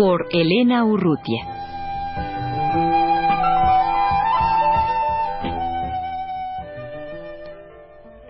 [0.00, 1.44] Por Elena Urrutia.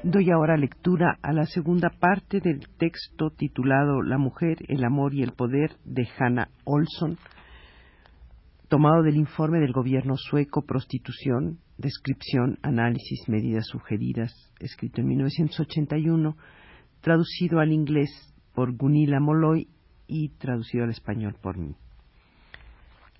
[0.02, 5.22] Doy ahora lectura a la segunda parte del texto titulado La mujer, el amor y
[5.22, 7.18] el poder de Hannah Olson,
[8.68, 16.36] tomado del informe del gobierno sueco Prostitución, descripción, análisis, medidas sugeridas, escrito en 1981,
[17.00, 18.10] traducido al inglés
[18.56, 19.68] por Gunilla Molloy
[20.10, 21.76] y traducido al español por mí.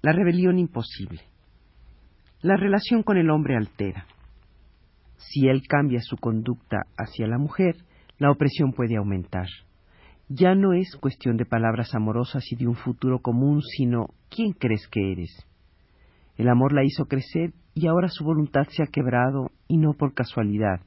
[0.02, 1.20] La rebelión imposible.
[2.42, 4.06] La relación con el hombre altera.
[5.16, 7.76] Si él cambia su conducta hacia la mujer,
[8.18, 9.46] la opresión puede aumentar.
[10.28, 14.88] Ya no es cuestión de palabras amorosas y de un futuro común, sino ¿quién crees
[14.88, 15.46] que eres?
[16.36, 20.14] El amor la hizo crecer y ahora su voluntad se ha quebrado y no por
[20.14, 20.80] casualidad,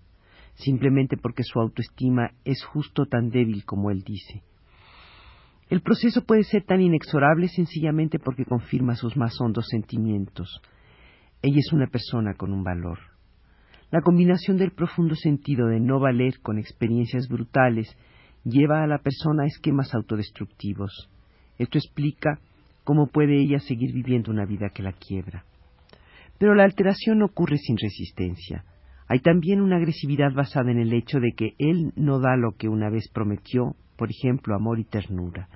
[0.55, 4.43] simplemente porque su autoestima es justo tan débil como él dice.
[5.69, 10.61] El proceso puede ser tan inexorable sencillamente porque confirma sus más hondos sentimientos.
[11.41, 12.99] Ella es una persona con un valor.
[13.91, 17.95] La combinación del profundo sentido de no valer con experiencias brutales
[18.43, 21.09] lleva a la persona a esquemas autodestructivos.
[21.57, 22.39] Esto explica
[22.83, 25.45] cómo puede ella seguir viviendo una vida que la quiebra.
[26.39, 28.65] Pero la alteración ocurre sin resistencia.
[29.07, 32.69] Hay también una agresividad basada en el hecho de que él no da lo que
[32.69, 35.47] una vez prometió, por ejemplo, amor y ternura.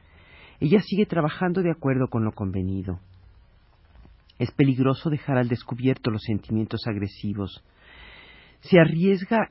[0.60, 3.00] Ella sigue trabajando de acuerdo con lo convenido.
[4.40, 7.64] Es peligroso dejar al descubierto los sentimientos agresivos,
[8.62, 9.50] se arriesga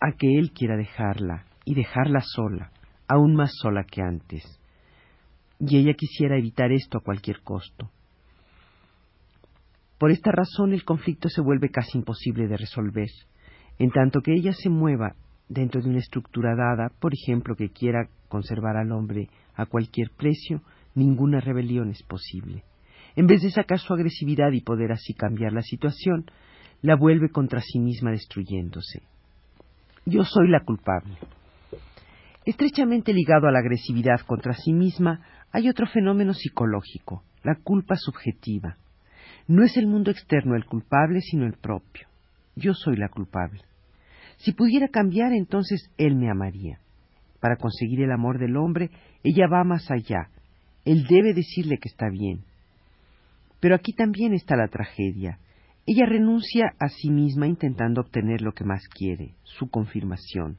[0.00, 2.70] a que él quiera dejarla y dejarla sola,
[3.08, 4.44] aún más sola que antes.
[5.58, 7.90] Y ella quisiera evitar esto a cualquier costo.
[9.98, 13.08] Por esta razón el conflicto se vuelve casi imposible de resolver.
[13.78, 15.14] En tanto que ella se mueva
[15.48, 20.62] dentro de una estructura dada, por ejemplo, que quiera conservar al hombre a cualquier precio,
[20.94, 22.64] ninguna rebelión es posible.
[23.14, 26.26] En vez de sacar su agresividad y poder así cambiar la situación,
[26.82, 29.02] la vuelve contra sí misma destruyéndose.
[30.04, 31.16] Yo soy la culpable.
[32.44, 35.20] Estrechamente ligado a la agresividad contra sí misma
[35.50, 38.76] hay otro fenómeno psicológico, la culpa subjetiva.
[39.48, 42.06] No es el mundo externo el culpable, sino el propio.
[42.54, 43.62] Yo soy la culpable.
[44.38, 46.80] Si pudiera cambiar, entonces él me amaría.
[47.40, 48.90] Para conseguir el amor del hombre,
[49.22, 50.28] ella va más allá.
[50.84, 52.44] Él debe decirle que está bien.
[53.60, 55.38] Pero aquí también está la tragedia.
[55.86, 60.58] Ella renuncia a sí misma intentando obtener lo que más quiere, su confirmación.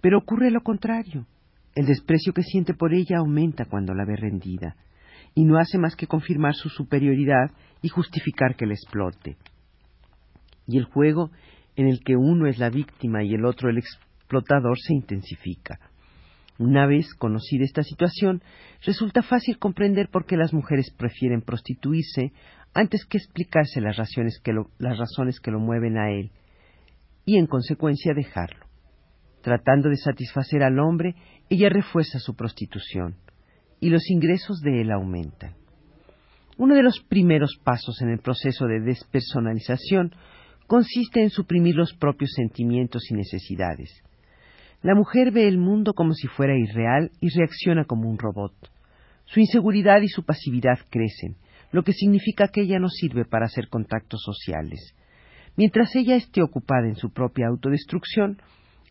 [0.00, 1.26] Pero ocurre lo contrario.
[1.74, 4.76] El desprecio que siente por ella aumenta cuando la ve rendida,
[5.34, 7.50] y no hace más que confirmar su superioridad
[7.82, 9.36] y justificar que la explote.
[10.68, 11.30] Y el juego
[11.76, 15.78] en el que uno es la víctima y el otro el explotador se intensifica.
[16.58, 18.42] Una vez conocida esta situación,
[18.84, 22.32] resulta fácil comprender por qué las mujeres prefieren prostituirse
[22.74, 23.96] antes que explicarse las,
[24.42, 26.30] que las razones que lo mueven a él,
[27.24, 28.66] y en consecuencia dejarlo.
[29.42, 31.14] Tratando de satisfacer al hombre,
[31.50, 33.16] ella refuerza su prostitución,
[33.80, 35.54] y los ingresos de él aumentan.
[36.56, 40.14] Uno de los primeros pasos en el proceso de despersonalización
[40.66, 44.02] consiste en suprimir los propios sentimientos y necesidades.
[44.82, 48.52] La mujer ve el mundo como si fuera irreal y reacciona como un robot.
[49.24, 51.36] Su inseguridad y su pasividad crecen,
[51.72, 54.94] lo que significa que ella no sirve para hacer contactos sociales.
[55.56, 58.38] Mientras ella esté ocupada en su propia autodestrucción,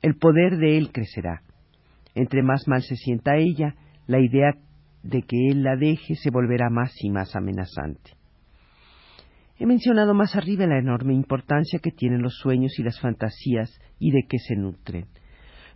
[0.02, 1.42] el poder de él crecerá.
[2.16, 3.76] Entre más mal se sienta ella,
[4.08, 4.54] la idea
[5.04, 8.12] de que él la deje se volverá más y más amenazante.
[9.60, 14.12] He mencionado más arriba la enorme importancia que tienen los sueños y las fantasías y
[14.12, 15.08] de qué se nutren.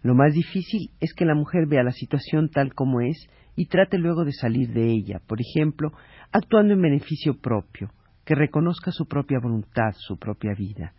[0.01, 3.97] Lo más difícil es que la mujer vea la situación tal como es y trate
[3.97, 5.91] luego de salir de ella, por ejemplo,
[6.31, 7.91] actuando en beneficio propio,
[8.25, 10.93] que reconozca su propia voluntad, su propia vida.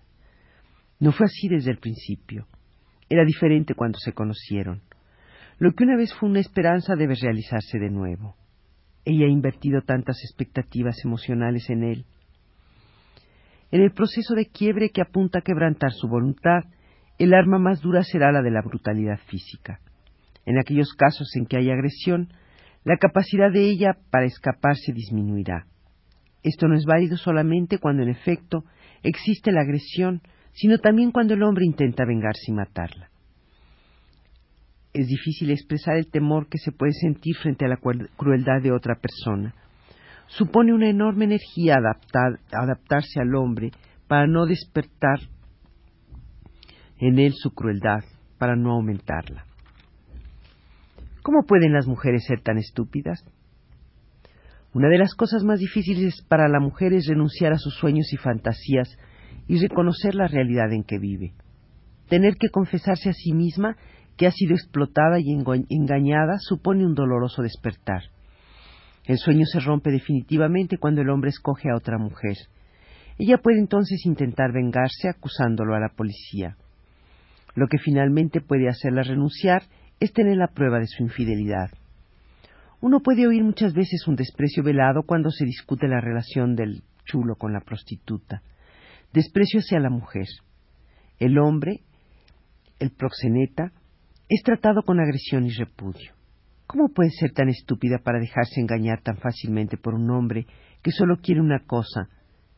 [1.01, 2.47] No fue así desde el principio.
[3.09, 4.83] Era diferente cuando se conocieron.
[5.59, 8.37] Lo que una vez fue una esperanza debe realizarse de nuevo.
[9.05, 12.05] Ella ha invertido tantas expectativas emocionales en él.
[13.71, 16.65] En el proceso de quiebre que apunta a quebrantar su voluntad,
[17.19, 19.81] el arma más dura será la de la brutalidad física.
[20.47, 22.33] En aquellos casos en que hay agresión,
[22.85, 25.67] la capacidad de ella para escaparse disminuirá.
[26.43, 28.65] Esto no es válido solamente cuando en efecto
[29.03, 30.23] existe la agresión,
[30.53, 33.11] sino también cuando el hombre intenta vengarse y matarla.
[34.95, 38.95] Es difícil expresar el temor que se puede sentir frente a la crueldad de otra
[38.95, 39.55] persona.
[40.29, 41.77] Supone una enorme energía
[42.53, 43.73] adaptarse al hombre
[44.07, 45.21] para no despertar
[46.99, 48.05] en él su crueldad,
[48.39, 49.45] para no aumentarla.
[51.23, 53.25] ¿Cómo pueden las mujeres ser tan estúpidas?
[54.75, 58.17] Una de las cosas más difíciles para la mujer es renunciar a sus sueños y
[58.17, 58.99] fantasías
[59.47, 61.33] y reconocer la realidad en que vive.
[62.09, 63.77] Tener que confesarse a sí misma
[64.17, 68.03] que ha sido explotada y engañada supone un doloroso despertar.
[69.09, 72.37] El sueño se rompe definitivamente cuando el hombre escoge a otra mujer.
[73.17, 76.59] Ella puede entonces intentar vengarse acusándolo a la policía.
[77.55, 79.63] Lo que finalmente puede hacerla renunciar
[79.99, 81.71] es tener la prueba de su infidelidad.
[82.83, 87.35] Uno puede oír muchas veces un desprecio velado cuando se discute la relación del chulo
[87.37, 88.43] con la prostituta.
[89.15, 90.27] Desprecio hacia la mujer.
[91.19, 91.81] El hombre,
[92.79, 93.73] el proxeneta,
[94.29, 96.18] es tratado con agresión y repudio.
[96.69, 100.47] ¿Cómo puede ser tan estúpida para dejarse engañar tan fácilmente por un hombre
[100.83, 102.11] que solo quiere una cosa,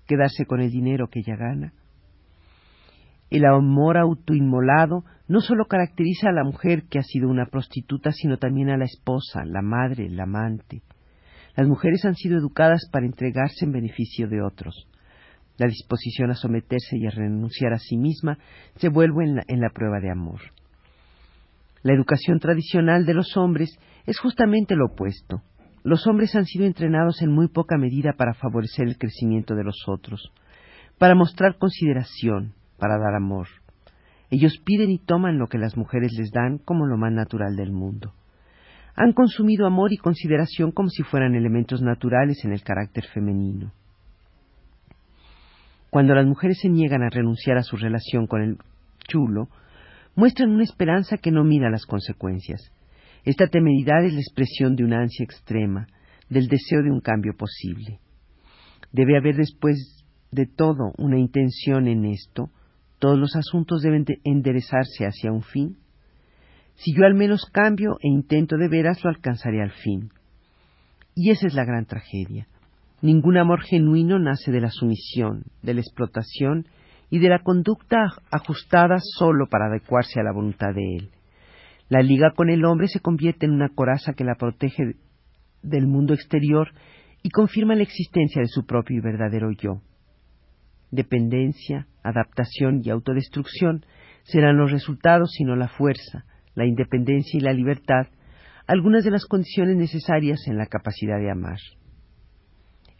[0.08, 1.72] quedarse con el dinero que ella gana?
[3.30, 8.36] El amor autoinmolado no solo caracteriza a la mujer que ha sido una prostituta, sino
[8.36, 10.82] también a la esposa, la madre, la amante.
[11.54, 14.88] Las mujeres han sido educadas para entregarse en beneficio de otros.
[15.56, 18.38] La disposición a someterse y a renunciar a sí misma
[18.74, 20.40] se vuelve en la, en la prueba de amor.
[21.82, 25.42] La educación tradicional de los hombres es justamente lo opuesto.
[25.82, 29.84] Los hombres han sido entrenados en muy poca medida para favorecer el crecimiento de los
[29.86, 30.30] otros,
[30.98, 33.48] para mostrar consideración, para dar amor.
[34.30, 37.72] Ellos piden y toman lo que las mujeres les dan como lo más natural del
[37.72, 38.12] mundo.
[38.94, 43.72] Han consumido amor y consideración como si fueran elementos naturales en el carácter femenino.
[45.88, 48.58] Cuando las mujeres se niegan a renunciar a su relación con el
[49.08, 49.48] chulo,
[50.20, 52.60] muestran una esperanza que no mira las consecuencias.
[53.24, 55.86] Esta temeridad es la expresión de una ansia extrema,
[56.28, 58.00] del deseo de un cambio posible.
[58.92, 62.50] Debe haber después de todo una intención en esto,
[62.98, 65.78] todos los asuntos deben enderezarse hacia un fin.
[66.74, 70.10] Si yo al menos cambio e intento de veras, lo alcanzaré al fin.
[71.14, 72.46] Y esa es la gran tragedia.
[73.00, 76.66] Ningún amor genuino nace de la sumisión, de la explotación
[77.10, 77.98] y de la conducta
[78.30, 81.10] ajustada solo para adecuarse a la voluntad de él.
[81.88, 84.94] La liga con el hombre se convierte en una coraza que la protege
[85.62, 86.68] del mundo exterior
[87.22, 89.82] y confirma la existencia de su propio y verdadero yo.
[90.92, 93.84] Dependencia, adaptación y autodestrucción
[94.22, 96.24] serán los resultados, sino la fuerza,
[96.54, 98.06] la independencia y la libertad,
[98.66, 101.58] algunas de las condiciones necesarias en la capacidad de amar.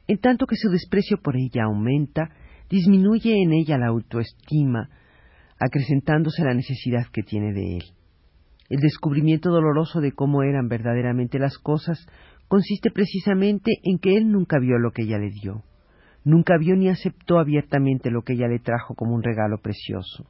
[0.09, 2.31] En tanto que su desprecio por ella aumenta,
[2.71, 4.89] disminuye en ella la autoestima,
[5.59, 7.85] acrecentándose la necesidad que tiene de él.
[8.71, 12.07] El descubrimiento doloroso de cómo eran verdaderamente las cosas
[12.47, 15.65] consiste precisamente en que él nunca vio lo que ella le dio,
[16.25, 20.27] nunca vio ni aceptó abiertamente lo que ella le trajo como un regalo precioso.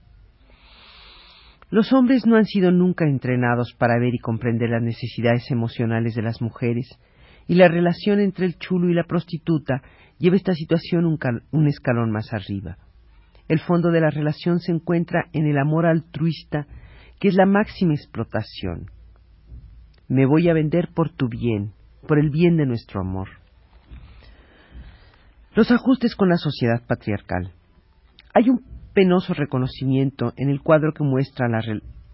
[1.70, 6.22] Los hombres no han sido nunca entrenados para ver y comprender las necesidades emocionales de
[6.22, 6.98] las mujeres,
[7.46, 9.82] y la relación entre el chulo y la prostituta
[10.20, 12.76] lleva esta situación un, escalón más arriba.
[13.48, 16.66] El fondo de la relación se encuentra en el amor altruista
[17.18, 18.90] que es la máxima explotación.
[20.08, 21.72] Me voy a vender por tu bien,
[22.06, 23.28] por el bien de nuestro amor.
[25.54, 27.52] Los ajustes con la sociedad patriarcal.
[28.32, 28.62] Hay un
[28.94, 31.62] penoso reconocimiento en el cuadro que muestra la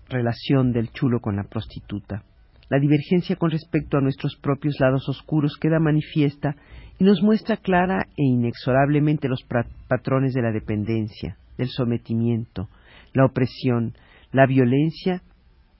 [0.08, 2.22] relación del chulo con la prostituta.
[2.68, 6.56] La divergencia con respecto a nuestros propios lados oscuros queda manifiesta
[6.98, 9.44] y nos muestra clara e inexorablemente los
[9.88, 12.68] patrones de la dependencia, del sometimiento,
[13.12, 13.94] la opresión,
[14.32, 15.22] la violencia,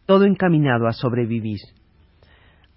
[0.07, 1.61] todo encaminado a sobrevivir.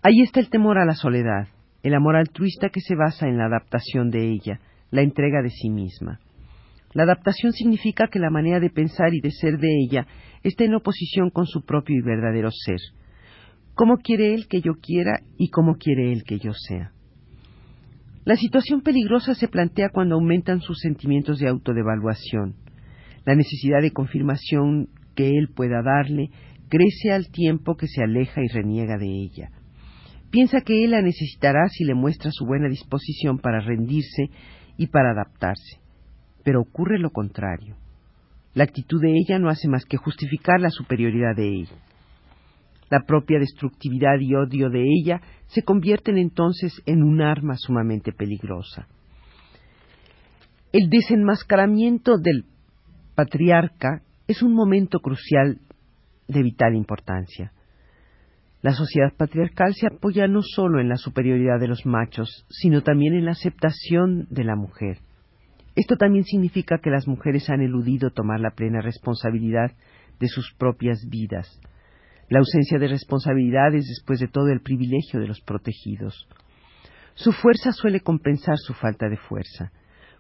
[0.02, 1.48] Ahí está el temor a la soledad,
[1.84, 4.60] el amor altruista que se basa en la adaptación de ella,
[4.92, 6.20] la entrega de sí misma.
[6.94, 10.08] La adaptación significa que la manera de pensar y de ser de ella
[10.44, 12.80] está en oposición con su propio y verdadero ser.
[13.76, 16.92] ¿Cómo quiere él que yo quiera y cómo quiere él que yo sea?
[18.30, 22.54] La situación peligrosa se plantea cuando aumentan sus sentimientos de autodevaluación.
[23.26, 26.30] La necesidad de confirmación que él pueda darle
[26.70, 29.50] crece al tiempo que se aleja y reniega de ella.
[30.30, 34.30] Piensa que él la necesitará si le muestra su buena disposición para rendirse
[34.78, 35.80] y para adaptarse.
[36.44, 37.78] Pero ocurre lo contrario.
[38.54, 41.70] La actitud de ella no hace más que justificar la superioridad de él.
[42.90, 48.88] La propia destructividad y odio de ella se convierten entonces en un arma sumamente peligrosa.
[50.72, 52.46] El desenmascaramiento del
[53.16, 55.60] patriarca es un momento crucial
[56.28, 57.52] de vital importancia.
[58.62, 63.14] La sociedad patriarcal se apoya no solo en la superioridad de los machos, sino también
[63.14, 65.00] en la aceptación de la mujer.
[65.76, 69.72] Esto también significa que las mujeres han eludido tomar la plena responsabilidad
[70.20, 71.48] de sus propias vidas.
[72.30, 76.28] La ausencia de responsabilidad es después de todo el privilegio de los protegidos.
[77.16, 79.72] Su fuerza suele compensar su falta de fuerza.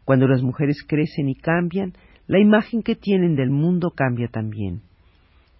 [0.05, 1.93] Cuando las mujeres crecen y cambian,
[2.25, 4.81] la imagen que tienen del mundo cambia también.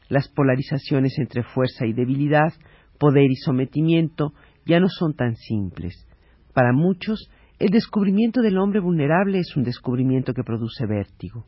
[0.10, 2.52] Las polarizaciones entre fuerza y debilidad,
[3.00, 4.34] poder y sometimiento
[4.66, 6.08] ya no son tan simples.
[6.54, 7.30] Para muchos,
[7.60, 11.46] el descubrimiento del hombre vulnerable es un descubrimiento que produce vértigo.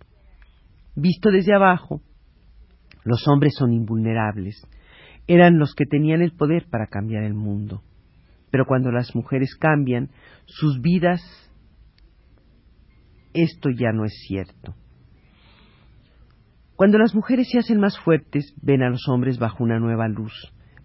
[0.95, 2.01] Visto desde abajo,
[3.03, 4.61] los hombres son invulnerables.
[5.33, 7.81] Eran los que tenían el poder para cambiar el mundo.
[8.51, 10.09] Pero cuando las mujeres cambian,
[10.43, 11.21] sus vidas,
[13.33, 14.75] esto ya no es cierto.
[16.75, 20.33] Cuando las mujeres se hacen más fuertes, ven a los hombres bajo una nueva luz,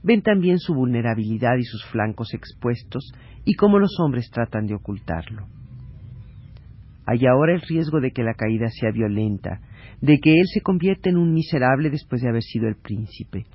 [0.05, 3.13] ven también su vulnerabilidad y sus flancos expuestos
[3.45, 5.49] y cómo los hombres tratan de ocultarlo.
[7.05, 9.61] Hay ahora el riesgo de que la caída sea violenta,
[10.01, 13.47] de que él se convierta en un miserable después de haber sido el príncipe.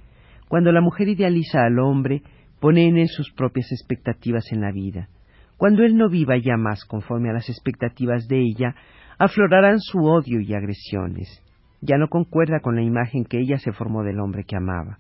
[0.52, 2.24] Cuando la mujer idealiza al hombre,
[2.60, 5.08] pone en él sus propias expectativas en la vida.
[5.56, 8.76] Cuando él no viva ya más conforme a las expectativas de ella,
[9.18, 11.42] aflorarán su odio y agresiones
[11.82, 15.00] ya no concuerda con la imagen que ella se formó del hombre que amaba.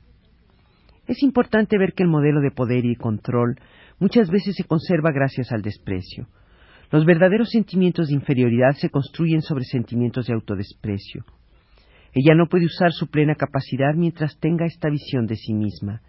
[1.05, 3.59] Es importante ver que el modelo de poder y control
[3.99, 6.27] muchas veces se conserva gracias al desprecio.
[6.91, 11.23] Los verdaderos sentimientos de inferioridad se construyen sobre sentimientos de autodesprecio.
[12.13, 16.01] Ella no puede usar su plena capacidad mientras tenga esta visión de sí misma.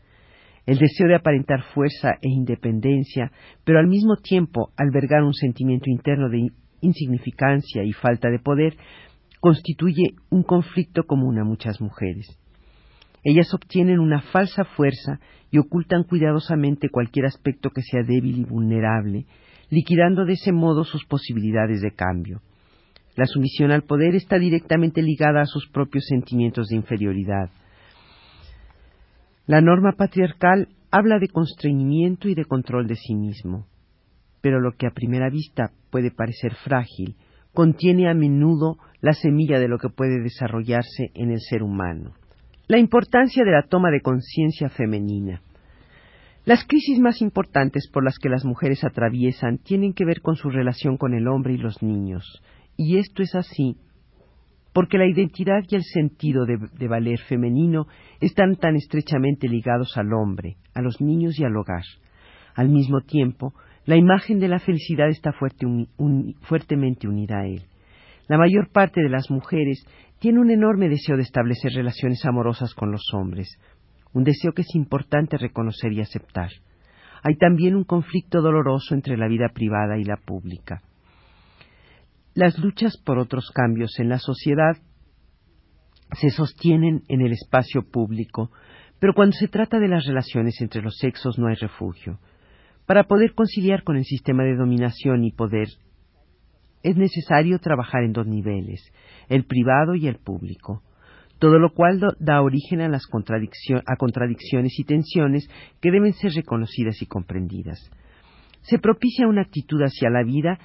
[0.67, 3.33] El deseo de aparentar fuerza e independencia,
[3.65, 8.77] pero al mismo tiempo albergar un sentimiento interno de insignificancia y falta de poder,
[9.41, 12.39] constituye un conflicto común a muchas mujeres.
[13.25, 19.27] Ellas obtienen una falsa fuerza y ocultan cuidadosamente cualquier aspecto que sea débil y vulnerable,
[19.71, 22.41] liquidando de ese modo sus posibilidades de cambio.
[23.15, 27.51] La sumisión al poder está directamente ligada a sus propios sentimientos de inferioridad.
[29.47, 33.67] La norma patriarcal habla de constreñimiento y de control de sí mismo,
[34.41, 37.17] pero lo que a primera vista puede parecer frágil
[37.53, 42.13] contiene a menudo la semilla de lo que puede desarrollarse en el ser humano.
[42.67, 45.43] La importancia de la toma de conciencia femenina.
[46.45, 50.51] Las crisis más importantes por las que las mujeres atraviesan tienen que ver con su
[50.51, 52.43] relación con el hombre y los niños.
[52.77, 53.77] Y esto es así
[54.73, 57.87] porque la identidad y el sentido de, valer femenino
[58.21, 61.85] están tan estrechamente ligados al hombre, a los niños y al hogar.
[62.55, 63.53] Al mismo tiempo,
[63.85, 67.63] la imagen de la felicidad está fuertemente unida a él.
[68.29, 69.85] La mayor parte de las mujeres
[70.21, 73.59] tiene un enorme deseo de establecer relaciones amorosas con los hombres,
[74.15, 76.51] un deseo que es importante reconocer y aceptar.
[77.23, 80.83] Hay también un conflicto doloroso entre la vida privada y la pública.
[82.35, 84.77] Las luchas por otros cambios en la sociedad
[86.13, 88.51] se sostienen en el espacio público,
[88.99, 92.21] pero cuando se trata de las relaciones entre los sexos no hay refugio.
[92.87, 95.69] Para poder conciliar con el sistema de dominación y poder,
[96.83, 98.83] es necesario trabajar en dos niveles,
[99.29, 100.83] el privado y el público,
[101.39, 105.49] todo lo cual da origen a, las a contradicciones y tensiones
[105.81, 107.91] que deben ser reconocidas y comprendidas.
[108.63, 110.59] Se propicia una actitud hacia la vida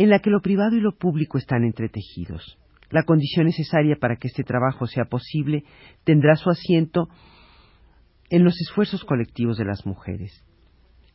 [0.00, 2.58] en la que lo privado y lo público están entretejidos.
[2.88, 5.64] La condición necesaria para que este trabajo sea posible
[6.04, 7.10] tendrá su asiento
[8.30, 10.42] en los esfuerzos colectivos de las mujeres.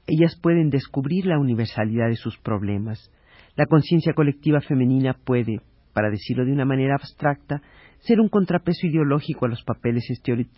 [0.05, 3.11] Ellas pueden descubrir la universalidad de sus problemas.
[3.55, 5.61] La conciencia colectiva femenina puede,
[5.93, 7.63] para decirlo de una manera abstracta,
[8.01, 10.05] ser un contrapeso ideológico a los papeles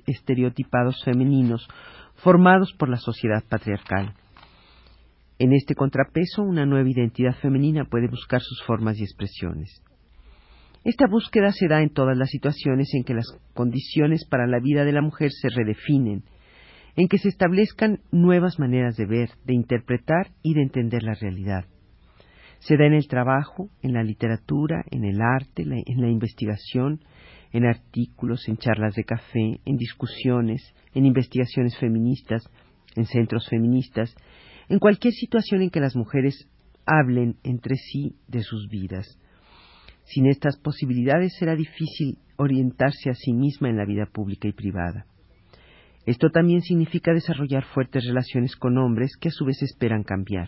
[0.05, 1.65] estereotipados femeninos
[2.15, 4.15] formados por la sociedad patriarcal.
[5.39, 9.83] En este contrapeso, una nueva identidad femenina puede buscar sus formas y expresiones.
[10.83, 14.85] Esta búsqueda se da en todas las situaciones en que las condiciones para la vida
[14.85, 16.23] de la mujer se redefinen
[16.97, 21.65] en que se establezcan nuevas maneras de ver, de interpretar y de entender la realidad.
[22.59, 27.01] Se da en el trabajo, en la literatura, en el arte, en la investigación,
[27.53, 32.49] en artículos, en charlas de café, en discusiones, en investigaciones feministas,
[32.95, 34.15] en centros feministas,
[34.69, 36.47] en cualquier situación en que las mujeres
[36.85, 39.19] hablen entre sí de sus vidas.
[40.05, 45.05] Sin estas posibilidades será difícil orientarse a sí misma en la vida pública y privada.
[46.05, 50.47] Esto también significa desarrollar fuertes relaciones con hombres que a su vez esperan cambiar.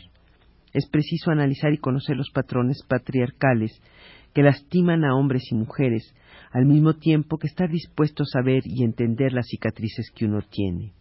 [0.74, 3.82] Es preciso analizar y conocer los patrones patriarcales
[4.34, 6.14] que lastiman a hombres y mujeres,
[6.52, 10.94] al mismo tiempo que estar dispuestos a ver y entender las cicatrices que uno tiene.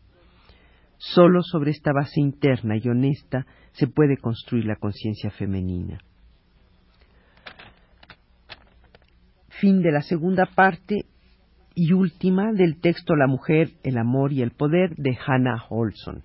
[0.99, 6.01] Solo sobre esta base interna y honesta se puede construir la conciencia femenina.
[9.49, 11.07] Fin de la segunda parte
[11.75, 16.25] y última del texto La mujer, el amor y el poder de Hannah Olson.